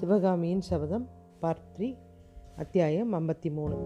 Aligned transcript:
சிவகாமியின் 0.00 0.60
சபதம் 0.60 1.08
part 1.40 1.76
three 1.76 1.96
அத்தியாயம் 2.56 3.12
ஐம்பத்தி 3.12 3.52
மூணு. 3.52 3.76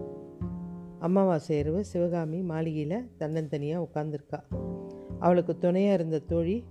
அமாவாசை 0.99 1.57
இரவு 1.57 1.85
சிவகாமி 1.85 2.41
மாளிகையில் 2.41 3.09
தன்னந்தனியாக 3.19 3.85
உட்காந்துருக்கா 3.85 4.39
அவளுக்கு 5.19 5.57
துணையாக 5.57 5.93
இருந்த 5.93 6.19
தோழி 6.19 6.63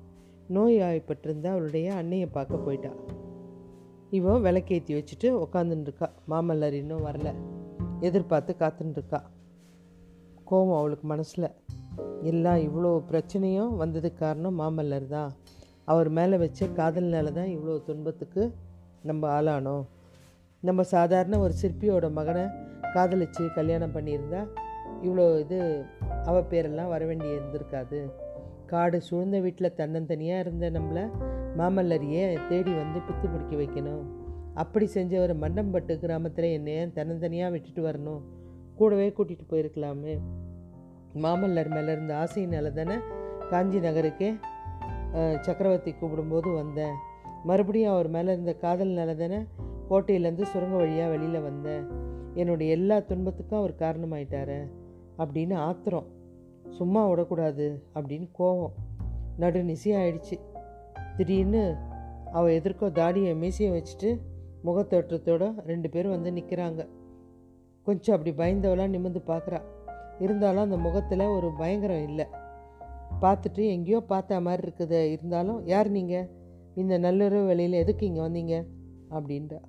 நோய்வாய்ப்பட்டிருந்த 0.49 1.51
அவளுடைய 1.51 1.95
அன்னையை 1.95 2.27
பார்க்க 2.27 2.57
போயிட்டா. 2.57 2.91
இவ 4.11 4.39
விளக்கேற்றி 4.39 4.95
வச்சுட்டு 4.95 5.30
உக்காந்துன்னு 5.30 6.11
மாமல்லர் 6.29 6.73
இன்னும் 6.73 7.05
வரல. 7.05 7.35
எதிர்பார்த்து 8.01 8.57
காத்துன்னு 8.59 9.23
கோபம் 10.45 10.77
அவளுக்கு 10.77 11.07
மனசில். 11.07 11.51
எல்லாம் 12.23 12.57
இவ்வளோ 12.57 13.03
பிரச்சனையும் 13.11 13.75
வந்ததுக்கு 13.81 14.15
காரணம் 14.15 14.61
மாமல்லர் 14.61 15.07
தான் 15.07 15.33
அவர் 15.85 16.08
மேலே 16.08 16.36
வச்ச 16.36 16.67
காதல்னால 16.67 17.32
தான் 17.32 17.46
இவ்வளோ 17.46 17.82
துன்பத்துக்கு 17.85 18.54
நம்ம 19.08 19.22
ஆளானோம் 19.36 19.85
நம்ம 20.63 20.82
சாதாரண 20.93 21.39
ஒரு 21.45 21.54
சிற்பியோட 21.62 22.07
மகனை 22.18 22.45
காதலிச்சு 22.95 23.45
கல்யாணம் 23.57 23.95
பண்ணியிருந்தா 23.96 24.43
இவ்வளோ 25.07 25.25
இது 25.43 25.58
அவ 26.29 26.36
பேரெல்லாம் 26.53 26.93
வர 26.93 27.03
வேண்டி 27.09 27.26
இருந்திருக்காது. 27.36 27.98
காடு 28.71 28.98
சூழ்ந்த 29.09 29.39
வீட்டில் 29.46 29.76
தன்னந்தனியாக 29.81 30.43
இருந்த 30.45 30.71
நம்மளை 30.76 31.04
மாமல்லரையே 31.59 32.25
தேடி 32.50 32.72
வந்து 32.83 32.98
பித்து 33.06 33.27
பிடிக்க 33.33 33.55
வைக்கணும். 33.62 34.05
அப்படி 34.62 34.86
செஞ்சவர் 34.97 35.34
மண்டம்பட்டு 35.45 35.95
கிராமத்தில் 36.03 36.48
என்னைய 36.59 36.86
தன்னந்தனியாக 36.98 37.55
விட்டுட்டு 37.55 37.83
வரணும். 37.89 38.23
கூடவே 38.78 39.09
கூட்டிகிட்டு 39.17 39.47
போயிருக்கலாமே. 39.53 40.14
மாமல்லர் 41.25 41.73
மேலே 41.77 41.91
இருந்த 41.97 42.14
ஆசையினால 42.23 42.73
தானே 42.78 42.97
காஞ்சி 43.50 43.81
நகருக்கே 43.89 44.31
சக்கரவர்த்தி 45.47 45.92
கூப்பிடும்போது 45.92 46.48
வந்தேன். 46.61 46.97
மறுபடியும் 47.44 47.92
அவர் 47.92 48.09
மேலே 48.09 48.33
இருந்த 48.33 48.56
காதல்னால 48.61 49.14
தானே 49.17 49.39
கோட்டையிலேருந்து 49.91 50.45
சுரங்க 50.53 50.77
வழியாக 50.77 51.11
வெளியில் 51.11 51.41
வந்தேன் 51.41 51.84
என்னுடைய 52.34 52.73
எல்லா 52.73 52.97
துன்பத்துக்கும் 52.98 53.59
அவர் 53.59 53.75
காரணமாயிட்டாரு 53.78 54.59
அப்படின்னு 55.19 55.55
ஆத்திரம். 55.55 56.06
சும்மா 56.70 57.09
விடக்கூடாது 57.09 57.67
அப்படின்னு 57.95 58.28
கோவம். 58.39 58.75
நடுநிசி 59.41 59.91
ஆயிடுச்சு. 60.01 60.36
திடீர்னு 61.17 61.75
அவள் 62.33 62.61
எதிர்க்கோ 62.61 62.86
தாடியை 62.92 63.33
மீசியை 63.34 63.70
வச்சுட்டு 63.77 64.11
முகத்தோற்றத்தோட 64.64 65.45
ரெண்டு 65.67 65.91
பேரும் 65.91 66.11
வந்து 66.11 66.31
நிற்கிறாங்க 66.31 66.89
கொஞ்சம் 67.86 68.14
அப்படி 68.17 68.33
பயந்தவளாக 68.36 68.89
நிமிர்ந்து 68.89 69.23
பார்க்குறா 69.27 69.61
இருந்தாலும் 70.19 70.62
அந்த 70.62 70.77
முகத்தில் 70.77 71.33
ஒரு 71.36 71.51
பயங்கரம் 71.58 72.05
இல்லை. 72.08 72.27
பார்த்துட்டு 73.20 73.62
எங்கேயோ 73.75 74.01
பார்த்த 74.01 74.41
மாதிரி 74.41 74.62
இருக்குது. 74.67 75.01
இருந்தாலும் 75.14 75.67
யார் 75.67 75.91
நீங்கள் 75.91 76.27
இந்த 76.75 76.98
நள்ளிரவு 76.98 77.47
வேலையில் 77.47 77.72
எதுக்கு 77.72 78.06
இங்கே 78.06 78.20
வந்தீங்க? 78.20 78.67
அப்படின்றா. 79.11 79.61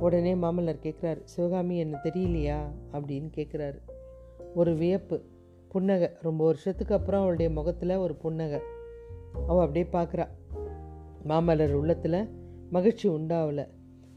உடனே 0.00 0.34
மாமல்லர் 0.34 0.80
கேட்குறாரு 0.82 1.20
சிவகாமி 1.24 1.76
என்ன 1.76 1.98
தெரியலையா? 2.04 2.58
அப்படின்னு 2.92 3.28
கேட்குறாரு 3.36 3.78
ஒரு 4.54 4.74
வியப்பு. 4.74 5.22
புன்னகை. 5.68 6.10
ரொம்ப 6.22 6.44
வருஷத்துக்கு 6.44 6.94
அப்புறம் 6.94 7.20
அவளுடைய 7.20 7.50
முகத்தில் 7.50 7.96
ஒரு 7.96 8.14
புன்னகை. 8.14 8.60
அவள் 9.46 9.66
அப்படியே 9.66 9.86
பார்க்குறா 9.92 10.26
மாமல்லர் 11.28 11.72
உள்ளத்தில் 11.72 12.28
மகிழ்ச்சி 12.70 13.08
உண்டாகல 13.08 13.68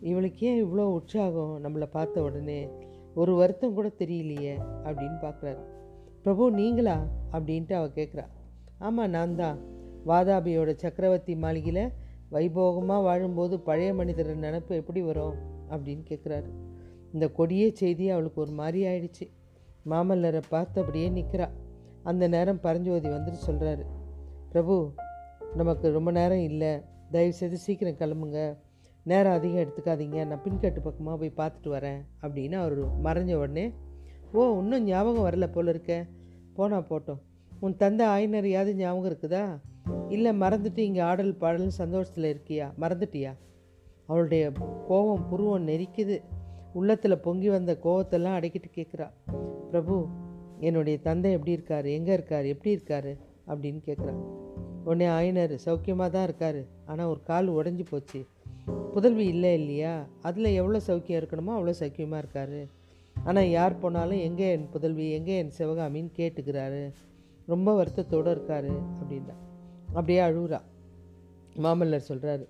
இவளுக்கு 0.01 0.47
ஏன் 0.47 0.65
இவ்வளோ 0.65 0.85
உற்சாகம் 0.93 1.63
நம்மளை 1.63 1.85
பார்த்த 1.85 2.21
உடனே? 2.21 2.69
ஒரு 3.15 3.35
வருத்தம் 3.35 3.73
கூட 3.73 3.87
தெரியலையே? 3.87 4.55
அப்படின்னு 4.83 5.17
பார்க்குறாரு 5.21 5.59
பிரபு 6.23 6.51
நீங்களா? 6.51 7.05
அப்படின்ட்டு 7.31 7.73
அவள் 7.73 7.95
கேட்குறா 7.95 8.25
ஆமாம் 8.79 9.09
நான் 9.09 9.35
தான் 9.35 9.57
வாதாபியோட 10.07 10.75
சக்கரவர்த்தி 10.75 11.35
மாளிகையில் 11.35 11.91
வைபோகமாக 12.33 13.05
வாழும்போது 13.07 13.55
பழைய 13.59 13.93
மனிதரின் 13.93 14.43
நினப்பு 14.43 14.73
எப்படி 14.81 15.01
வரும் 15.01 15.35
அப்படின்னு 15.69 16.03
கேட்குறாரு 16.09 16.49
இந்த 17.13 17.25
கொடிய 17.37 17.63
செய்தி 17.73 18.05
அவளுக்கு 18.09 18.41
ஒரு 18.41 18.51
மாதிரி 18.51 18.79
ஆயிடுச்சு. 18.85 19.25
மாமல்லரை 19.91 20.41
பார்த்து 20.49 20.77
அப்படியே 20.81 21.09
நிற்கிறா 21.09 21.47
அந்த 22.03 22.27
நேரம் 22.27 22.59
பரஞ்சோதி 22.59 23.09
வந்துட்டு 23.09 23.39
சொல்கிறாரு 23.47 23.83
பிரபு 24.49 24.75
நமக்கு 25.55 25.91
ரொம்ப 25.91 26.11
நேரம் 26.11 26.43
இல்லை. 26.49 26.71
தயவுசெய்து 27.11 27.57
சீக்கிரம் 27.57 27.99
கிளம்புங்க. 27.99 28.39
நேரம் 29.05 29.33
அதிகம் 29.33 29.61
எடுத்துக்காதீங்க. 29.63 30.19
நான் 30.25 30.43
பின்கட்டு 30.43 30.79
பக்கமாக 30.83 31.15
போய் 31.21 31.37
பார்த்துட்டு 31.39 31.69
வரேன் 31.75 31.99
அப்படின்னு 32.21 32.55
அவர் 32.61 32.75
மறைஞ்ச 33.05 33.33
உடனே 33.33 33.65
ஓ 34.33 34.43
இன்னும் 34.59 34.83
ஞாபகம் 34.83 35.25
வரல 35.25 35.47
போல 35.51 35.69
இருக்க. 35.69 35.93
போனால் 36.53 36.87
போட்டோம். 36.89 37.21
உன் 37.59 37.77
தந்தை 37.77 38.05
ஆயினரையாவது 38.07 38.73
ஞாபகம் 38.73 39.09
இருக்குதா? 39.11 39.43
இல்லை 40.09 40.31
மறந்துட்டு 40.39 40.77
இங்கே 40.77 40.99
ஆடல் 40.99 41.35
பாடல் 41.35 41.69
சந்தோஷத்தில் 41.69 42.27
இருக்கியா? 42.33 42.71
மறந்துட்டியா? 42.79 43.33
அவளுடைய 44.05 44.51
கோபம் 44.87 45.27
புருவம் 45.29 45.67
நெரிக்குது. 45.67 46.21
உள்ளத்தில் 46.73 47.17
பொங்கி 47.17 47.49
வந்த 47.49 47.79
கோவத்தெல்லாம் 47.83 48.37
அடைக்கிட்டு 48.39 48.69
கேட்குறா. 48.75 49.11
பிரபு 49.71 50.05
என்னுடைய 50.59 50.99
தந்தை 50.99 51.31
எப்படி 51.31 51.51
இருக்கார்? 51.51 51.85
எங்கே 51.85 52.13
இருக்கார்? 52.13 52.45
எப்படி 52.45 52.71
இருக்கார்? 52.71 53.17
அப்படின்னு 53.47 53.81
கேட்குறா. 53.85 54.13
உடனே 54.83 55.05
ஆயினர் 55.05 55.55
சௌக்கியமாக 55.65 56.09
தான் 56.09 56.23
இருக்கார். 56.23 56.65
ஆனால் 56.85 57.07
ஒரு 57.07 57.23
கால் 57.23 57.49
உடஞ்சி 57.49 57.85
போச்சு. 57.89 58.25
புதல்வி 58.93 59.25
இல்லை 59.25 59.53
இல்லையா? 59.53 60.05
அதில் 60.21 60.45
எவ்வளோ 60.45 60.81
சௌக்கியம் 60.87 61.19
இருக்கணுமோ 61.21 61.53
அவ்வளோ 61.57 61.73
சௌக்கியமாக 61.79 62.17
இருக்கார். 62.17 62.67
ஆனால் 63.23 63.49
யார் 63.49 63.79
போனாலும் 63.79 64.19
எங்கே 64.19 64.51
என் 64.51 64.69
புதல்வி 64.69 65.11
எங்கே 65.11 65.37
என் 65.37 65.55
சிவகாமின்னு 65.57 66.11
கேட்டுக்கிறாரு. 66.17 66.89
ரொம்ப 67.45 67.83
வருத்தத்தோடு 67.83 68.31
இருக்கார் 68.31 68.71
அப்படின்னா 68.73 69.35
அப்படியே 69.93 70.19
அழுகுறா. 70.19 70.59
மாமல்லர் 71.63 72.07
சொல்கிறாரு 72.09 72.45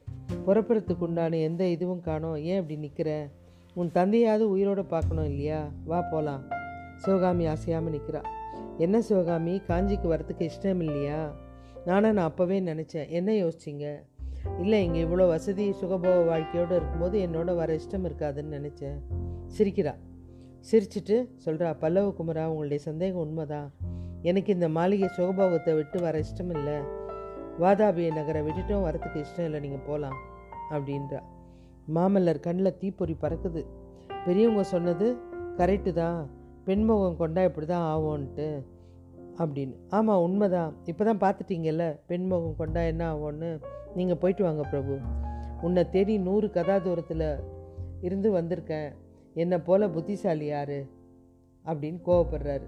புறப்புறத்துக்கு 0.46 1.06
உண்டான 1.08 1.38
எந்த 1.38 1.64
இதுவும் 1.68 2.02
காணோம். 2.02 2.36
ஏன் 2.36 2.60
இப்படி 2.60 2.76
நிற்கிற 2.76 3.30
உன் 3.74 3.92
தந்தையாவது 3.94 4.46
உயிரோட 4.56 4.82
பார்க்கணும் 4.88 5.26
இல்லையா? 5.26 5.72
வா 5.86 6.02
போகலாம் 6.02 6.44
சிவகாமி 6.96 7.46
ஆசையாமல் 7.46 7.94
நிற்கிறா 7.94 8.22
என்ன 8.78 9.02
சிவகாமி? 9.02 9.62
காஞ்சிக்கு 9.68 10.08
வரத்துக்கு 10.14 10.50
இஷ்டம் 10.50 10.82
இல்லையா? 10.84 11.36
நானே 11.86 12.12
நான் 12.12 12.32
அப்போவே 12.32 12.58
நினச்சேன். 12.70 13.10
என்ன 13.10 13.32
யோசிச்சிங்க? 13.32 13.86
இல்லை 14.60 14.84
இங்கே 14.84 15.04
இவ்வளோ 15.04 15.28
வசதி 15.28 15.66
சுகபோக 15.82 16.26
வாழ்க்கையோடு 16.26 16.76
இருக்கும்போது 16.76 17.18
என்னோட 17.28 17.56
வர 17.56 17.76
இஷ்டம் 17.76 18.08
இருக்காதுன்னு 18.08 18.56
நினச்சேன். 18.60 18.98
சிரிக்கிறா. 19.58 19.94
சிரிச்சிட்டு 20.72 21.18
சொல்கிறா 21.46 21.70
பல்லவ 21.80 22.14
குமரா 22.18 22.46
உங்களுடைய 22.46 22.84
சந்தேகம் 22.84 23.22
உண்மைதான். 23.22 23.74
எனக்கு 24.22 24.54
இந்த 24.54 24.70
மாளிகை 24.70 25.10
சுகபோகத்தை 25.18 25.76
விட்டு 25.76 26.00
வர 26.02 26.20
இஷ்டம் 26.20 26.54
இல்லை. 26.58 26.78
வாதாபிய 27.60 28.14
நகரை 28.14 28.42
விட்டுட்டும் 28.42 28.86
வரத்துக்கு 28.86 29.24
இஷ்டம் 29.24 29.44
இல்லை 29.44 29.60
நீங்கள் 29.60 29.86
போகலாம் 29.86 30.18
அப்படின்றா. 30.70 31.20
மாமல்லர் 31.96 32.40
கண்ணில் 32.40 32.78
தீப்பொறி 32.78 33.18
பறக்குது. 33.22 33.66
பெரியவங்க 34.26 34.64
சொன்னது 34.64 35.18
கரெக்டு 35.58 35.92
தான். 35.94 36.30
பெண்முகம் 36.64 37.18
கொண்டா 37.18 37.44
இப்படி 37.44 37.66
தான் 37.66 37.98
ஆகும்ன்ட்டு 37.98 38.66
அப்படின்னு. 39.38 39.76
ஆமாம் 39.90 40.22
உண்மைதான். 40.22 40.76
இப்போ 40.86 41.14
தான் 41.14 41.18
பார்த்துட்டீங்கல்ல 41.18 42.00
பெண்முகம் 42.06 42.56
கொண்டா 42.56 42.82
என்ன 42.82 43.14
ஆகும்னு. 43.14 43.62
நீங்கள் 43.96 44.18
போயிட்டு 44.18 44.44
வாங்க 44.44 44.62
பிரபு. 44.62 44.98
உன்னை 45.62 45.90
தேடி 45.90 46.18
நூறு 46.18 46.50
கதா 46.50 46.78
தூரத்தில் 46.78 47.36
இருந்து 48.02 48.34
வந்திருக்கேன். 48.34 48.92
என்னை 49.34 49.58
போல 49.58 49.90
புத்திசாலி 49.90 50.46
யாரு? 50.46 50.90
அப்படின்னு 51.66 52.00
கோவப்படுறாரு. 52.06 52.68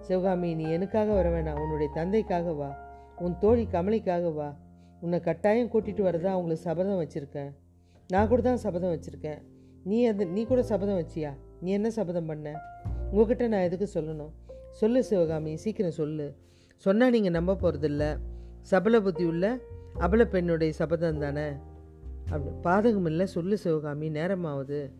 சிவகாமி 0.00 0.54
நீ 0.54 0.70
எனக்காக 0.70 1.12
வர 1.12 1.28
வேணாம். 1.28 1.60
உன்னுடைய 1.60 1.92
தந்தைக்காக 1.94 2.52
வா. 2.52 2.91
உன் 3.18 3.38
தோழி 3.38 3.68
கமலிக்காக 3.72 4.34
வா. 4.34 4.56
உன்னை 5.00 5.20
கட்டாயம் 5.20 5.68
கூட்டிகிட்டு 5.68 6.02
வரதான் 6.02 6.32
அவங்களுக்கு 6.32 6.64
சபதம் 6.64 7.00
வச்சுருக்கேன். 7.02 7.50
நான் 8.08 8.28
கூட 8.28 8.42
தான் 8.42 8.56
சபதம் 8.56 8.90
வச்சுருக்கேன். 8.90 9.40
நீ 9.84 10.06
அது 10.06 10.26
நீ 10.26 10.44
கூட 10.44 10.62
சபதம் 10.62 10.96
வச்சியா? 10.96 11.32
நீ 11.60 11.70
என்ன 11.70 11.90
சபதம் 11.90 12.26
பண்ண? 12.26 12.60
உங்ககிட்ட 13.10 13.48
நான் 13.48 13.60
எதுக்கு 13.60 14.00
சொல்லணும்? 14.00 14.30
சொல்லு 14.70 15.04
சிவகாமி 15.04 15.56
சீக்கிரம் 15.56 15.90
சொல்லு. 15.90 16.36
சொன்னால் 16.76 17.10
நீங்கள் 17.10 17.30
நம்ப 17.30 17.54
போகிறதில்ல 17.54 18.18
சபல 18.60 19.00
புத்தி 19.00 19.24
உள்ள 19.24 19.58
அபல 19.98 20.24
பெண்ணுடைய 20.24 20.72
சபதம் 20.72 21.18
தானே? 21.18 21.52
அப்படி 22.30 22.54
பாதகம் 22.62 23.06
இல்லை 23.06 23.26
சொல்லு 23.26 23.58
சிவகாமி 23.58 24.10
நேரமாகுது 24.10 24.90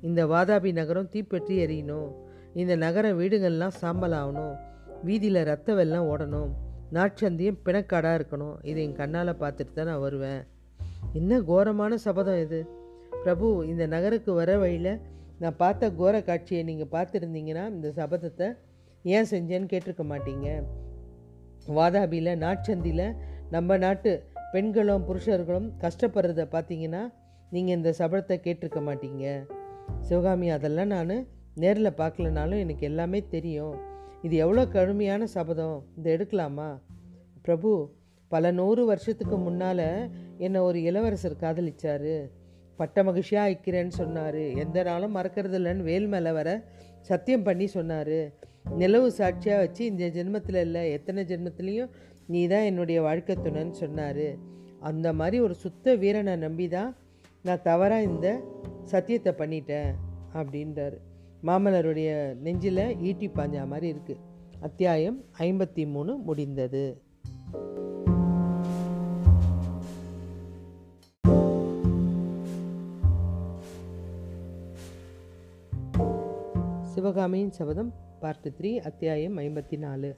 இந்த 0.00 0.26
வாதாபி 0.26 0.72
நகரம் 0.72 1.08
தீப்பற்றி 1.08 1.66
எரியணும் 1.66 2.12
இந்த 2.54 2.76
நகர 2.76 3.12
வீடுகள்லாம் 3.12 3.68
சாம்பல் 3.68 4.12
ஆகணும் 4.12 4.54
வீதியில் 5.02 5.44
ரத்த 5.44 5.74
வெள்ளம் 5.74 6.08
ஓடணும். 6.08 6.50
நாட்சந்தியும் 6.96 7.58
பிணக்காடாக 7.66 8.18
இருக்கணும். 8.18 8.56
இதை 8.70 8.80
என் 8.86 8.98
கண்ணால் 9.00 9.40
பார்த்துட்டு 9.42 9.72
தான் 9.78 9.90
நான் 9.90 10.04
வருவேன். 10.06 10.42
என்ன 11.18 11.40
கோரமான 11.50 11.94
சபதம் 12.06 12.40
இது. 12.44 12.60
பிரபு 13.24 13.48
இந்த 13.70 13.86
நகருக்கு 13.86 14.32
வர 14.40 14.58
வழியில் 14.58 14.92
நான் 15.42 15.58
பார்த்த 15.62 15.90
கோர 16.00 16.14
காட்சியை 16.28 16.62
நீங்கள் 16.70 16.92
பார்த்துருந்தீங்கன்னா 16.94 17.64
இந்த 17.74 17.88
சபதத்தை 17.98 18.48
ஏன் 19.04 19.28
செஞ்சேன்னு 19.30 19.70
கேட்டிருக்க 19.72 20.04
மாட்டீங்க. 20.12 20.48
வாதாபியில் 21.78 22.40
நாட்சந்தியில் 22.44 23.06
நம்ம 23.54 23.76
நாட்டு 23.84 24.12
பெண்களும் 24.52 25.06
புருஷர்களும் 25.08 25.68
கஷ்டப்படுறத 25.84 26.44
பார்த்தீங்கன்னா 26.54 27.02
நீங்கள் 27.54 27.76
இந்த 27.78 27.90
சபதத்தை 28.00 28.36
கேட்டிருக்க 28.46 28.80
மாட்டீங்க. 28.88 29.24
சிவகாமி 30.08 30.48
அதெல்லாம் 30.56 30.92
நான் 30.94 31.14
நேரில் 31.62 31.98
பார்க்கலனாலும் 32.00 32.62
எனக்கு 32.64 32.84
எல்லாமே 32.90 33.20
தெரியும். 33.34 33.74
இது 34.26 34.34
எவ்வளோ 34.36 34.62
கடுமையான 34.66 35.22
சபதம்? 35.36 35.78
இதை 35.98 36.08
எடுக்கலாமா? 36.16 36.68
பிரபு 37.46 37.70
பல 38.30 38.50
நூறு 38.58 38.82
வருஷத்துக்கு 38.90 39.36
முன்னால் 39.36 39.88
என்னை 40.44 40.60
ஒரு 40.68 40.78
இளவரசர் 40.82 41.42
காதலிச்சார். 41.42 42.12
பட்ட 42.78 43.02
மகிழ்ச்சியாக 43.08 43.50
ஐக்கிறேன்னு 43.52 43.94
சொன்னார். 44.02 44.42
எந்த 44.62 44.78
நாளும் 44.82 45.16
மறக்கிறது 45.18 45.58
இல்லைன்னு 45.58 45.88
வேல் 45.90 46.08
மேலே 46.14 46.30
வர 46.38 46.48
சத்தியம் 47.10 47.46
பண்ணி 47.48 47.66
சொன்னார். 47.66 48.18
நிலவு 48.80 49.08
சாட்சியாக 49.18 49.62
வச்சு 49.64 49.82
இந்த 49.84 50.04
ஜென்மத்தில் 50.16 50.60
இல்லை 50.66 50.82
எத்தனை 50.96 51.22
ஜென்மத்துலேயும் 51.30 51.92
நீ 52.32 52.46
தான் 52.46 52.68
என்னுடைய 52.70 52.98
வாழ்க்கை 53.08 53.36
துணைன்னு 53.36 53.76
சொன்னார். 53.84 54.26
அந்த 54.90 55.08
மாதிரி 55.12 55.38
ஒரு 55.46 55.54
சுத்த 55.54 55.94
வீரனை 56.02 56.36
நம்பி 56.36 56.68
தான் 56.68 56.90
நான் 57.46 57.64
தவறாக 57.68 58.08
இந்த 58.10 58.28
சத்தியத்தை 58.92 59.32
பண்ணிட்டேன் 59.40 59.90
அப்படின்றாரு. 60.34 60.98
மாமல்லருடைய 61.46 62.10
நெஞ்சில் 62.34 62.80
ஈட்டி 63.00 63.26
பாஞ்சா 63.28 63.66
மாதிரி 63.66 63.86
இருக்குது 63.92 64.20
அத்தியாயம் 64.60 65.24
ஐம்பத்தி 65.38 65.84
மூணு 65.90 66.12
முடிந்தது. 66.16 67.02
சிவகாமியின் 76.92 77.50
சபதம் 77.50 77.92
பார்ட் 78.20 78.48
த்ரீ 78.58 78.76
அத்தியாயம் 78.78 79.38
ஐம்பத்தி 79.38 79.78
நாலு 79.78 80.16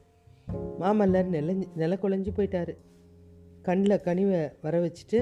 மாமல்லர் 0.81 1.35
நிலஞ்சி 1.35 1.69
நில 1.75 1.99
குலைஞ்சு 2.03 2.33
போயிட்டார். 2.37 2.73
கண்ணில் 3.63 4.03
கனிவை 4.05 4.53
வர 4.63 4.79
வச்சுட்டு 4.81 5.21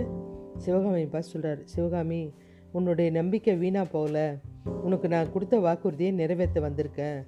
சிவகாமி 0.57 1.05
பார்த்து 1.07 1.31
சொல்கிறார் 1.31 1.61
சிவகாமி 1.65 2.33
உன்னுடைய 2.73 3.11
நம்பிக்கை 3.11 3.57
வீணாக 3.57 3.89
போகல. 3.91 4.19
உனக்கு 4.65 5.09
நான் 5.09 5.33
கொடுத்த 5.33 5.59
வாக்குறுதியை 5.59 6.13
நிறைவேற்ற 6.13 6.61
வந்திருக்கேன். 6.61 7.19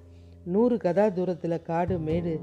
நூறு 0.45 0.77
கதா 0.77 1.09
தூரத்தில் 1.09 1.61
காடு 1.61 1.99
மேடு 1.99 2.33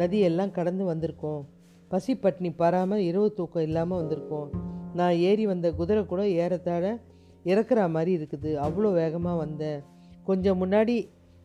நதியெல்லாம் 0.00 0.50
கடந்து 0.50 0.84
வந்திருக்கோம். 0.92 1.42
பசி 1.88 2.14
பட்னி 2.14 2.50
பாராமல் 2.56 3.00
இரவு 3.00 3.32
தூக்கம் 3.32 3.62
இல்லாமல் 3.62 4.00
வந்திருக்கோம். 4.02 4.48
நான் 4.94 5.16
ஏறி 5.28 5.46
வந்த 5.46 5.72
குதிரை 5.72 6.06
கூட 6.06 6.28
ஏறத்தாழ 6.28 6.98
இறக்குற 7.44 7.88
மாதிரி 7.90 8.12
இருக்குது. 8.18 8.50
அவ்வளோ 8.56 8.92
வேகமாக 8.92 9.36
வந்தேன். 9.36 9.80
கொஞ்சம் 10.24 10.60
முன்னாடி 10.62 10.96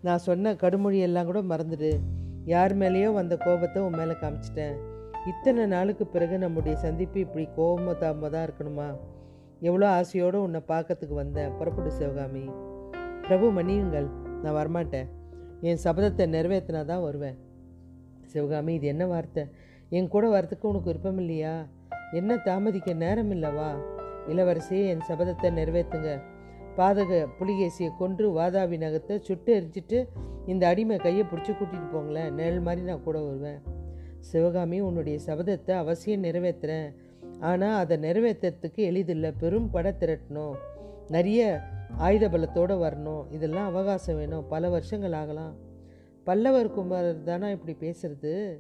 நான் 0.02 0.26
சொன்ன 0.28 0.54
கடுமொழியெல்லாம் 0.54 1.26
கூட 1.26 1.42
மறந்துடு. 1.42 1.92
யார் 2.46 2.74
மேலேயோ 2.74 3.14
வந்த 3.14 3.38
கோபத்தை 3.38 3.82
உன் 3.82 3.98
மேலே 4.00 4.16
காமிச்சிட்டேன். 4.22 4.76
இத்தனை 5.26 5.66
நாளுக்கு 5.66 6.06
பிறகு 6.06 6.38
நம்முடைய 6.38 6.76
சந்திப்பு 6.76 7.20
இப்படி 7.20 7.48
கோபமாக 7.56 7.96
தாமதாக 8.04 8.48
இருக்கணுமா? 8.48 8.90
எவ்வளோ 9.60 9.88
ஆசையோடு 9.90 10.42
உன்னை 10.42 10.62
பார்க்கறதுக்கு 10.68 11.14
வந்தேன். 11.14 11.54
புறப்பட்டு 11.60 11.92
சிவகாமி. 11.92 12.46
பிரபு 13.28 13.48
மன்னியுங்கள் 13.58 14.08
நான் 14.44 14.58
வரமாட்டேன். 14.60 15.08
என் 15.62 15.82
சபதத்தை 15.84 16.24
நிறைவேற்றினா 16.36 16.82
தான் 16.86 17.04
வருவேன். 17.04 17.38
சிவகாமி 18.32 18.74
இது 18.74 18.88
என்ன 18.88 19.06
வார்த்தை? 19.06 19.44
என் 19.90 20.08
கூட 20.08 20.26
வரத்துக்கு 20.30 20.66
உனக்கு 20.72 20.90
விருப்பம் 20.92 21.18
இல்லையா? 21.18 21.54
என்ன 22.12 22.36
தாமதிக்க 22.48 22.94
நேரம் 22.94 23.32
இல்லவா 23.32 23.70
இளவரசியே 24.32 24.84
என் 24.94 25.06
சபதத்தை 25.10 25.50
நிறைவேற்றுங்க 25.60 26.12
பாதக 26.78 27.12
புலிகேசியை 27.40 27.90
கொன்று 27.98 28.28
வாதாபி 28.40 28.78
நகத்தை 28.84 29.16
சுட்டு 29.20 29.52
எரிஞ்சிட்டு 29.60 29.98
இந்த 30.46 30.68
அடிமை 30.68 30.98
கையை 30.98 31.24
பிடிச்சி 31.32 31.52
கூட்டிகிட்டு 31.52 31.90
போங்களேன். 31.94 32.32
நிழல் 32.32 32.62
மாதிரி 32.62 32.82
நான் 32.82 33.04
கூட 33.04 33.18
வருவேன். 33.22 33.60
சிவகாமி 34.20 34.80
உன்னுடைய 34.80 35.18
சபதத்தை 35.28 35.76
அவசியம் 35.84 36.24
நிறைவேற்றுறேன் 36.24 36.88
ஆனால் 37.40 37.78
அதை 37.84 37.98
நிறைவேற்றுறதுக்கு 37.98 38.82
எளிதில்லை. 38.90 39.32
பெரும் 39.44 39.70
படை 39.70 39.94
திரட்டணும். 40.02 40.56
நிறைய 41.10 41.42
ஆயுத 41.98 42.28
பலத்தோடு 42.28 42.76
வரணும். 42.86 43.32
இதெல்லாம் 43.32 43.66
அவகாசம் 43.66 44.16
வேணும். 44.16 44.48
பல 44.48 44.70
வருஷங்கள் 44.70 45.12
ஆகலாம். 45.12 45.56
பல்லவர் 46.24 46.72
குமாரர் 46.72 47.24
தானா 47.24 47.50
இப்படி 47.50 47.74
பேசுறது? 47.80 48.60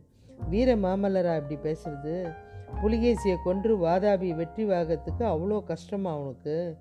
வீர 0.50 0.75
மாமல்லரா 0.75 1.41
இப்படி 1.41 1.57
பேசுறது? 1.69 2.33
புலிகேசியை 2.81 3.35
கொன்று 3.44 3.85
வாதாபி 3.85 4.35
வெற்றி 4.35 4.65
வாகத்துக்கு 4.65 5.25
அவ்வளோ 5.25 5.63
கஷ்டமாக 5.63 6.18
அவனுக்கு 6.18 6.77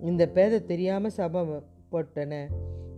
இந்த 0.00 0.28
பேதை 0.28 0.64
தெரியாமல் 0.64 1.10
சபம் 1.10 1.62
போட்டனே 1.92 2.42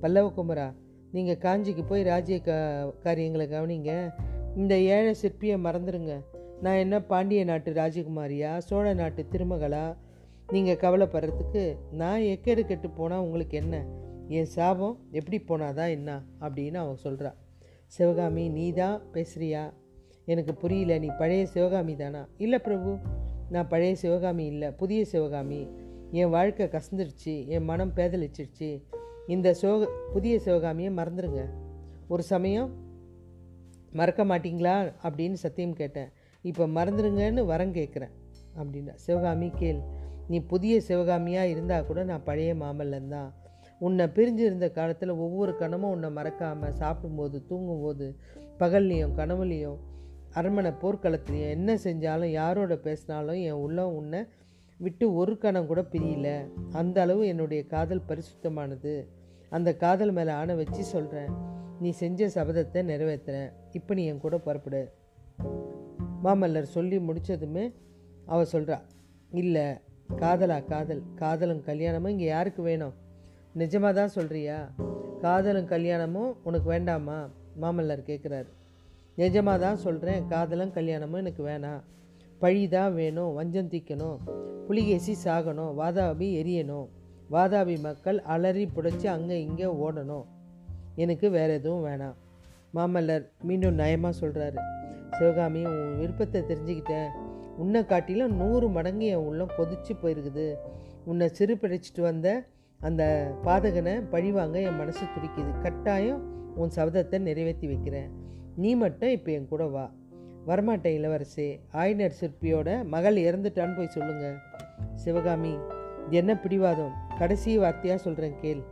பல்லவகுமரா 0.03 0.75
நீங்கள் 1.13 1.37
காஞ்சிக்கு 1.37 1.85
போய் 1.89 2.03
ராஜ்ய 2.03 2.41
கா 2.41 2.87
காரியங்களை 3.03 3.47
கவனிங்க. 3.47 4.15
இந்த 4.57 4.79
ஏழை 4.79 5.15
சிற்பியை 5.23 5.57
மறந்துடுங்க 5.67 6.25
நான் 6.61 6.75
என்ன 6.75 7.03
பாண்டிய 7.03 7.45
நாட்டு 7.45 7.73
ராஜகுமாரியா? 7.73 8.59
சோழ 8.59 8.95
நாட்டு 8.95 9.27
திருமகளா? 9.31 9.97
நீங்கள் 10.51 10.77
கவலைப்படுறதுக்கு 10.77 11.77
நான் 11.91 12.21
எக்கேடு 12.21 12.61
கெட்டு 12.61 12.91
போனால் 12.91 13.21
உங்களுக்கு 13.21 13.57
என்ன? 13.57 13.85
என் 14.29 14.45
சாபம் 14.45 14.99
எப்படி 15.11 15.39
போனாதான் 15.39 15.89
என்ன? 15.89 16.23
அப்படின்னு 16.41 16.75
அவன் 16.75 16.97
சொல்கிறா 17.05 17.33
சிவகாமி 17.87 18.49
நீ 18.49 18.73
தான் 18.73 19.03
பேசுகிறியா 19.13 19.73
எனக்கு 20.25 20.55
புரியல. 20.55 20.99
நீ 20.99 21.09
பழைய 21.19 21.47
சிவகாமி 21.47 21.97
தானா? 21.97 22.29
இல்லை 22.37 22.59
பிரபு 22.59 22.99
நான் 23.51 23.69
பழைய 23.69 23.95
சிவகாமி 23.95 24.45
இல்லை. 24.45 24.71
புதிய 24.71 25.05
சிவகாமி. 25.05 25.69
என் 26.11 26.31
வாழ்க்கை 26.31 26.67
கசந்துருச்சு. 26.67 27.47
என் 27.47 27.65
மனம் 27.65 27.93
பேதலிச்சிருச்சு. 27.97 28.83
இந்த 29.27 29.57
சிவக 29.63 29.87
புதிய 30.13 30.39
சிவகாமியை 30.39 30.95
மறந்துடுங்க 30.95 31.45
ஒரு 32.09 32.23
சமயம் 32.23 32.75
மறக்க 33.93 34.25
மாட்டீங்களா? 34.25 34.93
அப்படின்னு 35.03 35.33
சத்தியம் 35.33 35.73
கேட்டேன். 35.73 36.09
இப்போ 36.43 36.67
மறந்துடுங்கன்னு 36.67 37.45
வரம் 37.45 37.75
கேட்குறேன் 37.75 38.13
அப்படின்னா 38.57 38.95
சிவகாமி 38.95 39.51
கேள். 39.55 39.81
நீ 40.29 40.41
புதிய 40.41 40.81
சிவகாமியாக 40.89 41.49
இருந்தால் 41.49 41.87
கூட 41.87 42.05
நான் 42.05 42.25
பழைய 42.25 42.55
மாமல்லன் 42.55 43.09
தான். 43.09 43.35
உன்னை 43.79 44.07
பிரிஞ்சிருந்த 44.07 44.71
காலத்தில் 44.71 45.09
ஒவ்வொரு 45.09 45.57
கணமும் 45.57 45.91
உன்னை 45.91 46.11
மறக்காமல் 46.11 46.73
சாப்பிடும்போது 46.73 47.45
தூங்கும்போது 47.49 48.17
பகல்லையும் 48.59 49.15
கனவுலையும் 49.17 49.79
அரண்மனை 50.33 50.73
போர்க்களத்துலையும் 50.83 51.49
என்ன 51.49 51.75
செஞ்சாலும் 51.75 52.31
யாரோட 52.31 52.75
பேசினாலும் 52.77 53.41
என் 53.41 53.61
உள்ளம் 53.65 53.95
உன்னை 53.95 54.21
விட்டு 54.79 55.15
ஒரு 55.15 55.39
கணம் 55.39 55.67
கூட 55.67 55.81
பிரியல. 55.81 56.49
அந்த 56.73 57.01
அளவு 57.01 57.27
என்னுடைய 57.27 57.67
காதல் 57.67 58.03
பரிசுத்தமானது. 58.09 59.07
அந்த 59.49 59.77
காதல் 59.77 60.13
மேலே 60.13 60.33
ஆணை 60.33 60.55
வச்சு 60.55 60.85
சொல்கிறேன் 60.85 61.31
நீ 61.81 61.91
செஞ்ச 61.91 62.29
சபதத்தை 62.29 62.83
நிறைவேற்றுறேன் 62.83 63.51
இப்போ 63.73 63.95
நீ 63.95 64.05
என் 64.05 64.21
கூட 64.21 64.37
புறப்படு. 64.37 64.83
மாமல்லர் 66.25 66.75
சொல்லி 66.77 66.99
முடித்ததுமே 66.99 67.65
அவ 68.27 68.45
சொல்கிறா 68.53 68.79
இல்லை 69.31 69.67
காதலா 70.09 70.59
காதல். 70.73 71.03
காதலும் 71.21 71.63
கல்யாணமும் 71.69 72.13
இங்கே 72.15 72.29
யாருக்கு 72.35 72.63
வேணும்? 72.63 72.95
நிஜமாக 73.61 73.93
தான் 73.99 74.15
சொல்கிறியா 74.17 74.59
காதலும் 75.25 75.69
கல்யாணமும் 75.73 76.31
உனக்கு 76.49 76.69
வேண்டாமா? 76.75 77.19
மாமல்லர் 77.63 78.09
கேட்குறாரு 78.09 78.51
நிஜமாக 79.21 79.59
தான் 79.65 79.83
சொல்கிறேன் 79.85 80.27
காதலும் 80.33 80.73
கல்யாணமும் 80.79 81.21
எனக்கு 81.25 81.43
வேணாம் 81.51 81.83
பழி 82.43 82.63
தான் 82.77 82.95
வேணும் 83.01 83.35
வஞ்சம் 83.39 83.71
தீக்கணும். 83.73 84.19
புலிகேசி 84.67 85.13
சாகணும் 85.25 85.73
வாதாபி 85.81 86.29
எரியணும். 86.41 86.89
வாதாபி 87.35 87.77
மக்கள் 87.87 88.19
அலறி 88.35 88.65
புடைச்சி 88.77 89.07
அங்கே 89.17 89.37
இங்கே 89.47 89.69
ஓடணும். 89.85 90.27
எனக்கு 91.05 91.27
வேறு 91.37 91.55
எதுவும் 91.61 91.87
வேணாம். 91.89 92.17
மாமல்லர் 92.77 93.25
மீண்டும் 93.49 93.79
நயமாக 93.81 94.15
சொல்கிறாரு 94.23 94.59
சிவகாமி 95.19 95.63
உன் 95.73 95.97
விருப்பத்தை 96.01 96.41
தெரிஞ்சுக்கிட்டேன். 96.51 97.11
உன்னை 97.59 97.87
காட்டிலும் 97.87 98.35
நூறு 98.35 98.69
மடங்கு 98.69 99.07
என் 99.07 99.27
உள்ளம் 99.29 99.55
கொதிச்சு 99.59 99.93
போயிருக்குது. 100.03 100.47
உன்னை 101.05 101.27
சிறுப்பிடிச்சிட்டு 101.39 102.01
வந்த 102.01 102.29
அந்த 102.81 103.03
பாதகனை 103.45 103.95
பழிவாங்க 104.11 104.57
என் 104.61 104.77
மனசு 104.77 105.05
துடிக்குது. 105.05 105.61
கட்டாயம் 105.63 106.23
உன் 106.55 106.75
சபதத்தை 106.77 107.19
நிறைவேற்றி 107.19 107.67
வைக்கிறேன். 107.67 108.11
நீ 108.57 108.75
மட்டும் 108.75 109.11
இப்போ 109.11 109.33
என் 109.33 109.49
கூட 109.49 109.65
வா. 109.67 109.87
வரமாட்டேன் 110.47 110.97
இளவரசே. 110.99 111.61
ஆயினர் 111.73 112.19
சிற்பியோட 112.21 112.85
மகள் 112.85 113.17
இறந்துட்டான்னு 113.17 113.77
போய் 113.77 113.95
சொல்லுங்க. 113.97 114.27
சிவகாமி 114.95 115.55
இது 116.07 116.17
என்ன 116.17 116.35
பிடிவாதம்? 116.35 116.95
கடைசி 117.19 117.59
வார்த்தையாக 117.59 118.01
சொல்கிறேன் 118.01 118.39
கேள். 118.41 118.63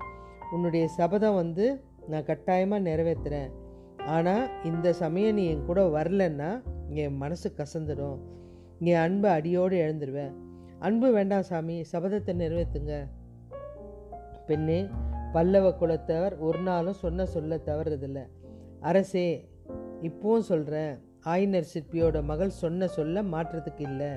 உன்னுடைய 0.53 0.89
சபதம் 0.89 1.35
வந்து 1.35 1.67
நான் 2.09 2.25
கட்டாயமாக 2.25 2.87
நிறைவேற்றுறேன். 2.91 3.51
ஆனால் 4.07 4.49
இந்த 4.65 4.93
சமயம் 4.93 5.35
நீ 5.35 5.45
என் 5.47 5.67
கூட 5.67 5.83
வரலன்னா 5.83 6.51
என் 7.03 7.17
மனசு 7.17 7.55
கசந்துடும். 7.57 8.19
என் 8.85 9.01
அன்பை 9.03 9.31
அடியோடு 9.31 9.77
எழுந்துருவேன் 9.77 10.33
அன்பு 10.79 11.13
வேண்டாம் 11.13 11.43
சாமி 11.43 11.85
சபதத்தை 11.93 12.33
நிறைவேற்றுங்க 12.35 12.95
பெண்ணே 14.47 14.79
பல்லவ 15.33 15.67
குலத்தவர் 15.71 16.39
ஒரு 16.39 16.59
நாளும் 16.59 17.01
சொன்ன 17.03 17.27
சொல்ல 17.27 17.57
தவறுறதில்ல 17.67 18.21
அரசே 18.81 19.49
இப்போவும் 20.03 20.49
சொல்கிறேன் 20.51 20.95
ஆயினர் 21.25 21.71
சிற்பியோட 21.75 22.23
மகள் 22.23 22.51
சொன்ன 22.51 22.87
சொல்ல 22.87 23.23
மாற்றத்துக்கு 23.23 23.81
இல்லை. 23.81 24.11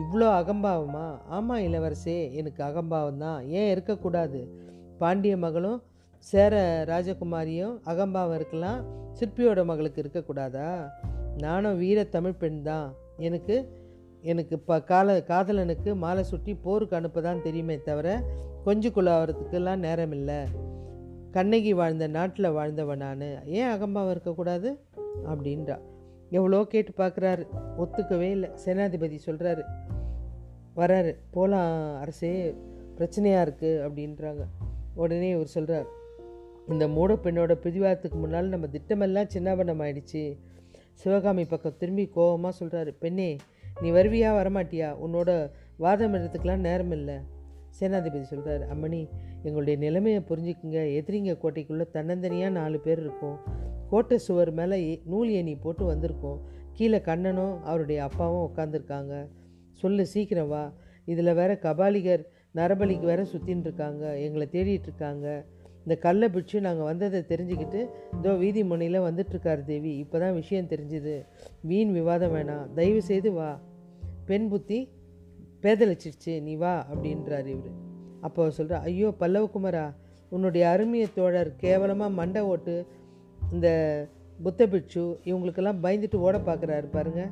இவ்வளோ 0.00 0.28
அகம்பாவமா? 0.40 1.06
ஆமாம் 1.26 1.58
இளவரசே 1.58 2.32
எனக்கு 2.32 2.64
அகம்பாவம் 2.64 3.18
தான் 3.18 3.40
ஏன் 3.44 3.70
இருக்கக்கூடாது? 3.70 4.40
பாண்டிய 4.98 5.36
மகளும் 5.36 5.82
சேர 6.18 6.84
ராஜகுமாரியும் 6.88 7.80
அகம்பாவம் 7.84 8.34
இருக்கலாம் 8.34 8.80
சிற்பியோட 9.20 9.64
மகளுக்கு 9.64 10.02
இருக்கக்கூடாதா? 10.02 10.70
நானும் 11.36 11.78
வீர 11.78 12.04
தமிழ் 12.04 12.40
பெண் 12.42 12.62
தான் 12.62 12.88
எனக்கு 13.16 13.80
எனக்கு 14.20 14.56
இப்போ 14.56 14.82
கால 14.82 15.18
காதலனுக்கு 15.18 15.94
மாலை 15.94 16.22
சுட்டி 16.22 16.54
போருக்கு 16.54 16.96
அனுப்ப 16.96 17.20
தான் 17.20 17.42
தெரியுமே 17.42 17.80
தவிர 17.80 18.24
கொஞ்சம் 18.64 18.92
குழாவதுக்கெல்லாம் 18.92 19.76
நேரம் 19.76 20.12
இல்லை 20.12 20.44
கண்ணகி 21.30 21.72
வாழ்ந்த 21.72 22.06
நாட்டில் 22.06 22.50
வாழ்ந்தவன் 22.50 22.98
நான். 22.98 23.46
ஏன் 23.46 23.68
அகம்பாவம் 23.68 24.10
இருக்கக்கூடாது? 24.10 24.80
அப்படின்றா. 25.24 25.78
எவ்வளோ 26.30 26.64
கேட்டு 26.64 26.92
பார்க்குறாரு 26.96 27.46
ஒத்துக்கவே 27.78 28.30
இல்லை. 28.30 28.50
சேனாதிபதி 28.64 29.18
சொல்கிறாரு 29.26 29.62
வராரு. 30.76 31.14
போகலாம் 31.30 31.98
அரசே 31.98 32.54
பிரச்சனையாக 32.96 33.44
இருக்குது 33.44 33.82
அப்படின்றாங்க. 33.82 34.44
உடனே 34.94 35.28
இவர் 35.28 35.46
சொல்கிறார் 35.46 35.86
இந்த 36.68 36.88
மூட 36.88 37.14
பெண்ணோட 37.14 37.56
பிரிவாரத்துக்கு 37.62 38.14
முன்னால் 38.14 38.48
நம்ம 38.48 38.66
திட்டமெல்லாம் 38.66 39.28
சின்னாபனம் 39.34 39.82
ஆயிடுச்சு. 39.82 40.38
சிவகாமி 40.92 41.44
பக்கம் 41.44 41.78
திரும்பி 41.78 42.08
கோபமாக 42.08 42.52
சொல்கிறாரு 42.60 42.92
பெண்ணே 42.98 43.36
நீ 43.80 43.90
வருவியா 43.90 44.30
வரமாட்டியா? 44.38 44.88
உன்னோட 45.06 45.50
வாதம் 45.76 46.14
எடுத்துக்கலாம் 46.14 46.66
நேரம் 46.68 46.90
இல்லை 46.90 47.16
சேனாதிபதி 47.80 48.22
சொல்கிறார் 48.22 48.62
அம்மணி 48.72 49.08
எங்களுடைய 49.42 49.78
நிலைமையை 49.78 50.22
புரிஞ்சுக்குங்க. 50.28 50.80
எதிரிங்க 50.98 51.34
கோட்டைக்குள்ளே 51.42 51.86
தன்னந்தனியாக 51.92 52.50
நாலு 52.50 52.78
பேர் 52.78 52.98
இருக்கும். 52.98 53.36
கோட்டை 53.90 54.18
சுவர் 54.18 54.52
மேலே 54.52 55.00
நூல் 55.04 55.28
ஏணி 55.28 55.54
போட்டு 55.56 55.84
வந்திருக்கோம். 55.92 56.40
கீழே 56.72 57.00
கண்ணனும் 57.00 57.64
அவருடைய 57.64 58.02
அப்பாவும் 58.02 58.44
உட்காந்துருக்காங்க 58.50 59.14
சொல்லு 59.72 60.06
சீக்கிரம் 60.06 60.48
வா. 60.48 60.72
இதில் 61.04 61.34
வேற 61.34 61.52
கபாலிகர் 61.62 62.22
நரபலிக்கு 62.54 63.06
வேற 63.12 63.22
சுற்றின்னு 63.22 63.66
இருக்காங்க 63.68 64.20
எங்களை 64.20 64.48
தேடிட்டு 64.50 64.88
இருக்காங்க 64.90 65.26
இந்த 65.84 65.94
கல்லை 65.96 66.28
பிடிச்சி 66.28 66.60
நாங்கள் 66.60 66.88
வந்ததை 66.90 67.20
தெரிஞ்சுக்கிட்டு 67.28 67.80
இதோ 68.18 68.32
வீதி 68.34 68.64
முனையில் 68.64 68.98
வந்துட்டுருக்கார் 69.00 69.62
தேவி. 69.64 69.96
இப்போ 69.96 70.18
தான் 70.18 70.34
விஷயம் 70.34 70.68
தெரிஞ்சுது. 70.68 71.14
வீண் 71.62 71.92
விவாதம் 71.92 72.34
வேணாம். 72.34 72.66
தயவு 72.74 73.02
செய்து 73.02 73.32
வா. 73.32 73.60
பெண் 74.26 74.48
புத்தி 74.48 74.88
பேதலிச்சிருச்சு. 75.62 76.42
நீ 76.42 76.54
வா 76.54 76.86
அப்படின்றார் 76.92 77.46
இவர். 77.46 77.74
அப்போ 78.20 78.50
சொல்கிற 78.50 78.80
ஐயோ 78.80 79.08
பல்லவகுமாரா 79.20 79.84
உன்னுடைய 80.28 80.64
அருமைய 80.68 81.06
தோழர் 81.14 81.56
கேவலமாக 81.56 82.10
மண்டை 82.10 82.42
ஓட்டு 82.42 82.74
இந்த 83.52 83.68
புத்த 84.42 84.66
பிட்சு 84.66 85.02
இவங்களுக்கெல்லாம் 85.24 85.82
பயந்துட்டு 85.82 86.18
ஓட 86.26 86.36
பார்க்குறாரு 86.38 86.86
பாருங்க 86.90 87.22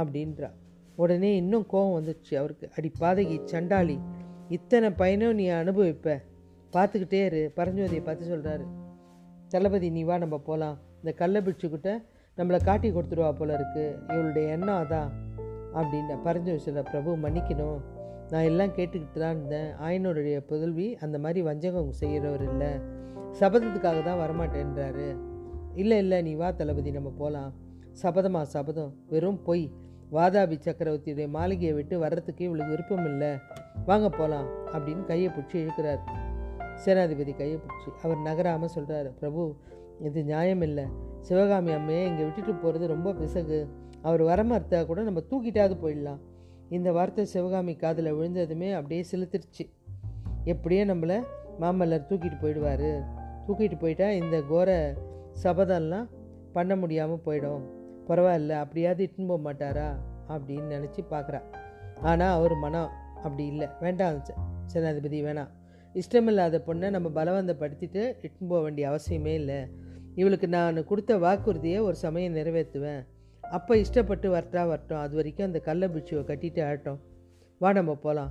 அப்படின்றா. 0.00 0.50
உடனே 0.96 1.36
இன்னும் 1.36 1.66
கோபம் 1.66 1.96
வந்துடுச்சு 1.96 2.34
அவருக்கு. 2.40 2.66
அடி 2.76 2.90
பாதகி 3.00 3.36
சண்டாளி 3.44 3.96
இத்தனை 4.48 4.90
பயனும் 4.90 5.34
நீ 5.34 5.46
அனுபவிப்ப. 5.48 6.16
பார்த்துக்கிட்டே 6.74 7.24
இரு. 7.24 7.52
பரஞ்சோதியை 7.56 8.02
பார்த்து 8.02 8.36
சொல்கிறாரு 8.36 8.64
தளபதி 9.48 9.90
நீ 9.90 10.02
வா 10.02 10.18
நம்ம 10.18 10.38
போகலாம் 10.38 10.78
இந்த 10.98 11.12
கள்ள 11.12 11.40
பிட்சுக்கிட்ட 11.40 11.90
நம்மளை 12.38 12.64
காட்டி 12.64 12.90
கொடுத்துருவா 12.90 13.32
போல 13.32 13.56
இருக்குது 13.58 14.12
இவளுடைய 14.12 14.48
எண்ணம் 14.48 14.80
அதான். 14.82 15.10
அப்படின்னு 15.74 16.22
பரஞ்சோதி 16.22 16.58
சொல்ல 16.58 16.82
பிரபு 16.82 17.16
மன்னிக்கணும். 17.16 17.78
நான் 18.30 18.42
எல்லாம் 18.42 18.68
கேட்டுக்கிட்டு 18.68 19.18
தான் 19.18 19.36
இருந்தேன். 19.36 19.70
ஆயனோருடைய 19.82 20.36
புதல்வி 20.40 20.96
அந்த 20.96 21.18
மாதிரி 21.18 21.42
வஞ்சகம் 21.42 21.92
செய்கிறவர் 21.92 22.42
இல்லை. 22.42 22.68
சபதத்துக்காக 23.40 24.02
தான் 24.02 24.20
வரமாட்டேன்றாரு. 24.20 25.16
இல்லை 25.74 25.98
இல்லை 25.98 26.22
நீ 26.22 26.34
வா 26.34 26.50
தளபதி 26.50 26.90
நம்ம 26.90 27.12
போகலாம் 27.18 27.52
சபதமா? 28.02 28.42
சபதம். 28.42 28.92
வெறும் 29.08 29.42
பொய். 29.42 29.72
வாதாபி 30.12 30.56
சக்கரவர்த்தியுடைய 30.64 31.28
மாளிகையை 31.28 31.72
விட்டு 31.72 31.98
வர்றதுக்கு 31.98 32.44
இவளுக்கு 32.44 32.70
விருப்பம் 32.70 33.04
இல்லை. 33.04 33.32
வாங்க 33.86 34.08
போகலாம் 34.08 34.48
அப்படின்னு 34.72 35.04
கையை 35.04 35.30
பிடிச்சி 35.30 35.56
இழுக்கிறார். 35.64 36.23
சேனாதிபதி 36.82 37.32
கையை 37.40 37.56
பிடிச்சி 37.62 37.90
அவர் 38.04 38.20
நகராமல் 38.28 38.74
சொல்கிறாரு 38.76 39.10
பிரபு 39.20 39.42
இது 40.08 40.20
நியாயம் 40.30 40.64
இல்லை. 40.68 40.84
சிவகாமி 41.26 41.72
அம்மையை 41.78 42.04
இங்கே 42.10 42.24
விட்டுட்டு 42.26 42.54
போகிறது 42.62 42.86
ரொம்ப 42.94 43.12
பிசகு. 43.20 43.58
அவர் 44.08 44.22
வர 44.30 44.40
மறுத்தா 44.50 44.78
கூட 44.86 45.02
நம்ம 45.08 45.20
தூக்கிட்டாவது 45.30 45.76
போயிடலாம். 45.82 46.20
இந்த 46.76 46.88
வார்த்தை 46.96 47.24
சிவகாமி 47.34 47.72
காதில் 47.82 48.10
விழுந்ததுமே 48.16 48.68
அப்படியே 48.78 49.02
செலுத்திருச்சு 49.12 49.64
எப்படியே 50.52 50.82
நம்மளை 50.90 51.18
மாமல்லர் 51.62 52.08
தூக்கிட்டு 52.10 52.38
போயிடுவார். 52.42 52.90
தூக்கிட்டு 53.46 53.78
போயிட்டா 53.82 54.08
இந்த 54.20 54.36
கோர 54.50 54.70
சபதம்லாம் 55.44 56.10
பண்ண 56.56 56.72
முடியாமல் 56.82 57.24
போயிடும். 57.26 57.64
பரவாயில்ல 58.08 58.52
அப்படியாவது 58.62 59.02
இட்டுன்னு 59.06 59.30
போக 59.32 59.40
மாட்டாரா? 59.46 59.88
அப்படின்னு 60.34 60.68
நினச்சி 60.76 61.02
பார்க்குறா 61.12 61.40
ஆனால் 62.10 62.34
அவர் 62.38 62.54
மனம் 62.64 62.92
அப்படி 63.26 63.44
இல்லை. 63.52 63.68
வேண்டாம் 63.84 64.20
சேனாதிபதி 64.72 65.18
வேணாம். 65.26 65.52
இஷ்டமில்லாத 65.94 66.60
பொண்ணை 66.66 66.90
நம்ம 66.90 67.24
பலவந்தப்படுத்திட்டு 67.24 68.14
இட்டுன்னு 68.22 68.48
போக 68.48 68.62
வேண்டிய 68.62 68.90
அவசியமே 68.90 69.34
இல்லை. 69.34 69.66
இவளுக்கு 70.14 70.48
நான் 70.48 70.84
கொடுத்த 70.84 71.18
வாக்குறுதியை 71.18 71.78
ஒரு 71.78 71.94
சமயம் 71.94 72.34
நிறைவேற்றுவேன். 72.34 73.06
அப்போ 73.40 73.76
இஷ்டப்பட்டு 73.76 74.28
வரட்டா 74.28 74.66
வரட்டும். 74.66 74.98
அது 74.98 75.14
வரைக்கும் 75.14 75.46
அந்த 75.46 75.58
கள்ள 75.58 75.88
பிச்சுவை 75.88 76.24
கட்டிட்டு 76.24 76.64
ஆகட்டும். 76.64 77.00
வா 77.58 77.72
நம்ம 77.72 77.94
போகலாம் 77.94 78.30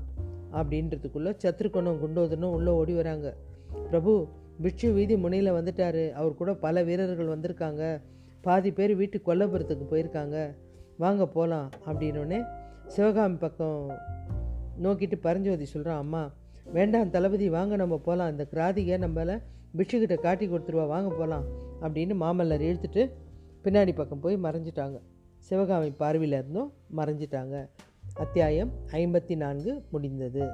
அப்படின்றதுக்குள்ளே 0.51 1.35
சத்ருக்கனும் 1.43 1.99
குண்டோதனும் 2.03 2.51
உள்ளே 2.51 2.71
ஓடி 2.71 2.93
வராங்க. 2.93 3.35
பிரபு 3.85 4.27
பிட்சு 4.61 4.91
வீதி 4.91 5.17
முனையில் 5.17 5.51
வந்துட்டார். 5.51 6.11
அவர் 6.11 6.35
கூட 6.35 6.53
பல 6.53 6.83
வீரர்கள் 6.83 7.39
வந்திருக்காங்க. 7.39 8.01
பாதி 8.41 8.71
பேர் 8.71 8.95
வீட்டு 8.95 9.21
கொல்லபுரத்துக்கு 9.25 9.85
போயிருக்காங்க. 9.91 10.55
வாங்க 10.97 11.27
போகலாம் 11.27 11.69
அப்படின்னோடனே 11.85 12.45
சிவகாமி 12.87 13.35
பக்கம் 13.35 13.97
நோக்கிட்டு 14.77 15.17
பரஞ்சோதி 15.17 15.65
சொல்கிறான் 15.65 15.97
அம்மா 15.97 16.31
வேண்டாம் 16.63 17.09
தளபதி 17.09 17.49
வாங்க 17.49 17.75
நம்ம 17.75 17.97
போகலாம் 17.97 18.31
இந்த 18.31 18.47
கிராதிகை 18.51 18.97
நம்மளை 19.05 19.41
பிட்சுக்கிட்ட 19.77 20.19
காட்டி 20.19 20.47
கொடுத்துருவா 20.47 20.87
வாங்க 20.87 21.09
போகலாம் 21.09 21.45
அப்படின்னு 21.81 22.13
மாமல்லர் 22.23 22.65
இழுத்துட்டு 22.69 23.11
பின்னாடி 23.63 23.95
பக்கம் 23.95 24.19
போய் 24.19 24.37
மறைஞ்சிட்டாங்க. 24.37 24.99
சிவகாமி 25.37 25.89
பார்வையில் 25.89 26.37
இருந்தும் 26.39 26.73
மறைஞ்சிட்டாங்க. 26.95 27.69
அத்தியாயம் 28.13 28.71
ஐம்பத்தி 28.91 29.35
நான்கு 29.35 29.83
முடிந்தது. 29.91 30.49